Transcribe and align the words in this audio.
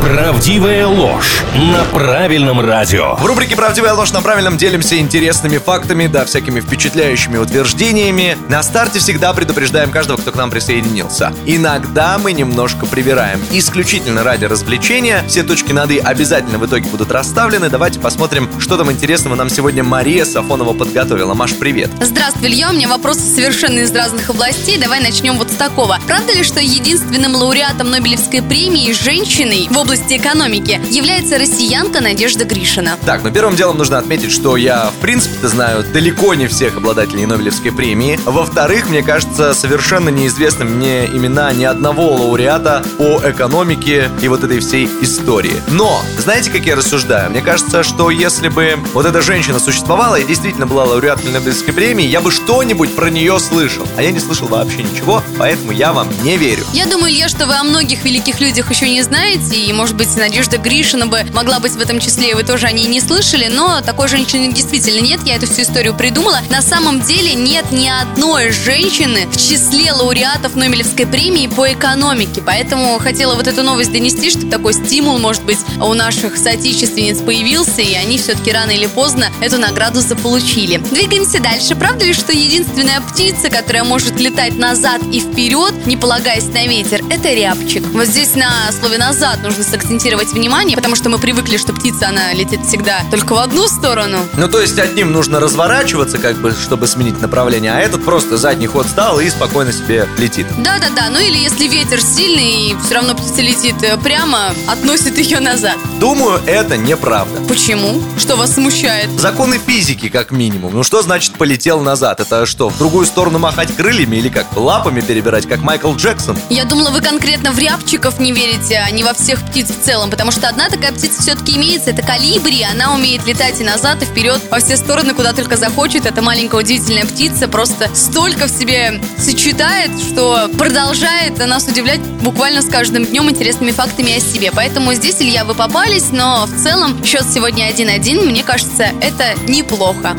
Правдивая 0.00 0.86
ложь 0.86 1.42
на 1.54 1.84
правильном 1.84 2.60
радио. 2.60 3.16
В 3.16 3.26
рубрике 3.26 3.56
«Правдивая 3.56 3.94
ложь» 3.94 4.12
на 4.12 4.20
правильном 4.20 4.56
делимся 4.56 4.98
интересными 4.98 5.58
фактами, 5.58 6.06
да, 6.06 6.24
всякими 6.24 6.60
впечатляющими 6.60 7.38
утверждениями. 7.38 8.36
На 8.48 8.62
старте 8.62 8.98
всегда 9.00 9.32
предупреждаем 9.32 9.90
каждого, 9.90 10.16
кто 10.16 10.30
к 10.30 10.36
нам 10.36 10.50
присоединился. 10.50 11.32
Иногда 11.46 12.18
мы 12.18 12.32
немножко 12.32 12.86
привираем. 12.86 13.40
Исключительно 13.50 14.22
ради 14.22 14.44
развлечения. 14.44 15.24
Все 15.26 15.42
точки 15.42 15.72
над 15.72 15.90
«и» 15.90 15.98
обязательно 15.98 16.58
в 16.58 16.66
итоге 16.66 16.88
будут 16.88 17.10
расставлены. 17.10 17.68
Давайте 17.68 17.98
посмотрим, 17.98 18.48
что 18.60 18.76
там 18.76 18.92
интересного 18.92 19.34
нам 19.34 19.48
сегодня 19.48 19.82
Мария 19.82 20.24
Сафонова 20.24 20.72
подготовила. 20.72 21.34
Маш, 21.34 21.54
привет. 21.54 21.90
Здравствуй, 22.00 22.48
Илья. 22.48 22.70
У 22.70 22.74
меня 22.74 22.88
вопросы 22.88 23.20
совершенно 23.20 23.80
из 23.80 23.92
разных 23.92 24.30
областей. 24.30 24.78
Давай 24.78 25.00
начнем 25.00 25.36
вот 25.36 25.50
с 25.50 25.54
такого. 25.54 25.98
Правда 26.06 26.32
ли, 26.32 26.44
что 26.44 26.60
единственным 26.60 27.34
лауреатом 27.34 27.90
Нобелевской 27.90 28.42
премии 28.42 28.92
женщиной 28.92 29.66
в 29.70 29.85
области 29.86 30.16
экономики 30.16 30.80
является 30.90 31.38
россиянка 31.38 32.00
Надежда 32.00 32.44
Гришина? 32.44 32.98
Так, 33.06 33.22
ну 33.22 33.30
первым 33.30 33.54
делом 33.54 33.78
нужно 33.78 33.98
отметить, 33.98 34.32
что 34.32 34.56
я, 34.56 34.90
в 34.90 35.00
принципе-то, 35.00 35.48
знаю 35.48 35.84
далеко 35.92 36.34
не 36.34 36.48
всех 36.48 36.76
обладателей 36.76 37.24
Нобелевской 37.24 37.70
премии. 37.70 38.18
Во-вторых, 38.24 38.88
мне 38.88 39.04
кажется, 39.04 39.54
совершенно 39.54 40.08
неизвестны 40.08 40.64
мне 40.64 41.06
имена 41.06 41.52
ни 41.52 41.62
одного 41.62 42.16
лауреата 42.16 42.84
по 42.98 43.22
экономике 43.24 44.10
и 44.20 44.26
вот 44.26 44.42
этой 44.42 44.58
всей 44.58 44.90
истории. 45.02 45.62
Но, 45.68 46.02
знаете, 46.18 46.50
как 46.50 46.66
я 46.66 46.74
рассуждаю? 46.74 47.30
Мне 47.30 47.40
кажется, 47.40 47.84
что 47.84 48.10
если 48.10 48.48
бы 48.48 48.76
вот 48.92 49.06
эта 49.06 49.22
женщина 49.22 49.60
существовала 49.60 50.16
и 50.16 50.24
действительно 50.24 50.66
была 50.66 50.82
лауреаткой 50.82 51.30
Нобелевской 51.30 51.72
премии, 51.72 52.06
я 52.06 52.20
бы 52.20 52.32
что-нибудь 52.32 52.92
про 52.96 53.08
нее 53.08 53.38
слышал. 53.38 53.86
А 53.96 54.02
я 54.02 54.10
не 54.10 54.18
слышал 54.18 54.48
вообще 54.48 54.82
ничего, 54.82 55.22
поэтому 55.38 55.70
я 55.70 55.92
вам 55.92 56.08
не 56.24 56.36
верю. 56.36 56.64
Я 56.72 56.86
думаю, 56.86 57.12
Илья, 57.12 57.28
что 57.28 57.46
вы 57.46 57.54
о 57.54 57.62
многих 57.62 58.02
великих 58.04 58.40
людях 58.40 58.68
еще 58.68 58.90
не 58.90 59.02
знаете, 59.02 59.54
и, 59.54 59.75
может 59.76 59.94
быть, 59.94 60.16
Надежда 60.16 60.56
Гришина 60.56 61.06
бы 61.06 61.22
могла 61.34 61.60
быть 61.60 61.72
в 61.72 61.80
этом 61.80 62.00
числе, 62.00 62.34
вы 62.34 62.42
тоже 62.42 62.66
о 62.66 62.72
ней 62.72 62.86
не 62.86 63.00
слышали, 63.00 63.48
но 63.48 63.82
такой 63.82 64.08
женщины 64.08 64.52
действительно 64.52 65.00
нет, 65.00 65.20
я 65.24 65.36
эту 65.36 65.46
всю 65.46 65.62
историю 65.62 65.94
придумала. 65.94 66.40
На 66.50 66.62
самом 66.62 67.02
деле 67.02 67.34
нет 67.34 67.70
ни 67.70 67.88
одной 67.88 68.50
женщины 68.50 69.26
в 69.30 69.36
числе 69.36 69.92
лауреатов 69.92 70.56
Нобелевской 70.56 71.06
премии 71.06 71.46
по 71.46 71.70
экономике, 71.70 72.42
поэтому 72.44 72.98
хотела 72.98 73.34
вот 73.34 73.46
эту 73.46 73.62
новость 73.62 73.92
донести, 73.92 74.30
что 74.30 74.46
такой 74.46 74.72
стимул, 74.72 75.18
может 75.18 75.44
быть, 75.44 75.58
у 75.78 75.92
наших 75.92 76.38
соотечественниц 76.38 77.18
появился, 77.18 77.82
и 77.82 77.94
они 77.94 78.16
все-таки 78.16 78.50
рано 78.52 78.70
или 78.70 78.86
поздно 78.86 79.28
эту 79.40 79.58
награду 79.58 80.00
заполучили. 80.00 80.78
Двигаемся 80.78 81.40
дальше. 81.40 81.74
Правда 81.74 82.06
ли, 82.06 82.14
что 82.14 82.32
единственная 82.32 83.02
птица, 83.02 83.50
которая 83.50 83.84
может 83.84 84.18
летать 84.18 84.56
назад 84.56 85.02
и 85.12 85.20
вперед, 85.20 85.86
не 85.86 85.98
полагаясь 85.98 86.46
на 86.46 86.66
ветер, 86.66 87.02
это 87.10 87.28
рябчик? 87.34 87.84
Вот 87.92 88.06
здесь 88.06 88.34
на 88.34 88.72
слове 88.72 88.96
«назад» 88.96 89.42
нужно 89.42 89.65
сакцентировать 89.66 90.32
внимание, 90.32 90.76
потому 90.76 90.96
что 90.96 91.08
мы 91.08 91.18
привыкли, 91.18 91.56
что 91.56 91.72
птица, 91.72 92.08
она 92.08 92.32
летит 92.32 92.64
всегда 92.66 93.00
только 93.10 93.34
в 93.34 93.38
одну 93.38 93.66
сторону. 93.68 94.18
Ну, 94.36 94.48
то 94.48 94.60
есть 94.60 94.78
одним 94.78 95.12
нужно 95.12 95.40
разворачиваться, 95.40 96.18
как 96.18 96.36
бы, 96.36 96.52
чтобы 96.52 96.86
сменить 96.86 97.20
направление, 97.20 97.72
а 97.72 97.80
этот 97.80 98.04
просто 98.04 98.36
задний 98.36 98.66
ход 98.66 98.86
стал 98.86 99.20
и 99.20 99.28
спокойно 99.28 99.72
себе 99.72 100.08
летит. 100.18 100.46
Да-да-да, 100.58 101.10
ну 101.10 101.18
или 101.18 101.36
если 101.36 101.66
ветер 101.68 102.00
сильный 102.00 102.70
и 102.70 102.76
все 102.84 102.94
равно 102.94 103.14
птица 103.14 103.42
летит 103.42 103.82
э, 103.82 103.96
прямо, 103.98 104.52
относит 104.66 105.18
ее 105.18 105.40
назад. 105.40 105.76
Думаю, 105.98 106.40
это 106.46 106.76
неправда. 106.76 107.40
Почему? 107.48 108.02
Что 108.18 108.36
вас 108.36 108.54
смущает? 108.54 109.08
Законы 109.18 109.58
физики, 109.58 110.08
как 110.08 110.30
минимум. 110.30 110.74
Ну 110.74 110.82
что 110.82 111.02
значит 111.02 111.34
полетел 111.34 111.80
назад? 111.80 112.20
Это 112.20 112.46
что, 112.46 112.68
в 112.68 112.78
другую 112.78 113.06
сторону 113.06 113.38
махать 113.38 113.74
крыльями 113.74 114.16
или 114.16 114.28
как? 114.28 114.46
Лапами 114.56 115.00
перебирать, 115.00 115.46
как 115.48 115.60
Майкл 115.60 115.94
Джексон? 115.94 116.38
Я 116.50 116.64
думала, 116.64 116.90
вы 116.90 117.00
конкретно 117.00 117.52
в 117.52 117.58
рябчиков 117.58 118.20
не 118.20 118.32
верите, 118.32 118.82
а 118.84 118.90
не 118.90 119.02
во 119.02 119.14
всех 119.14 119.42
птиц 119.42 119.55
в 119.64 119.84
целом, 119.84 120.10
потому 120.10 120.30
что 120.30 120.48
одна 120.48 120.68
такая 120.68 120.92
птица 120.92 121.22
все-таки 121.22 121.56
имеется, 121.56 121.90
это 121.90 122.02
калибри, 122.02 122.62
она 122.70 122.94
умеет 122.94 123.26
летать 123.26 123.60
и 123.60 123.64
назад, 123.64 124.02
и 124.02 124.04
вперед, 124.04 124.40
во 124.50 124.58
все 124.58 124.76
стороны, 124.76 125.14
куда 125.14 125.32
только 125.32 125.56
захочет. 125.56 126.04
Эта 126.06 126.20
маленькая 126.22 126.60
удивительная 126.60 127.06
птица 127.06 127.48
просто 127.48 127.88
столько 127.94 128.46
в 128.46 128.50
себе 128.50 129.00
сочетает, 129.18 129.90
что 130.00 130.48
продолжает 130.58 131.38
нас 131.38 131.66
удивлять 131.66 132.00
буквально 132.00 132.62
с 132.62 132.66
каждым 132.66 133.06
днем 133.06 133.30
интересными 133.30 133.70
фактами 133.70 134.16
о 134.16 134.20
себе. 134.20 134.50
Поэтому 134.52 134.92
здесь, 134.94 135.16
Илья, 135.20 135.44
вы 135.44 135.54
попались, 135.54 136.10
но 136.10 136.46
в 136.46 136.62
целом 136.62 137.02
счет 137.04 137.24
сегодня 137.32 137.70
1-1, 137.70 138.26
мне 138.26 138.42
кажется, 138.42 138.88
это 139.00 139.34
неплохо. 139.48 140.16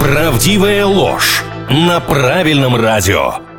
Правдивая 0.00 0.84
ложь 0.84 1.42
на 1.70 2.00
правильном 2.00 2.76
радио. 2.76 3.53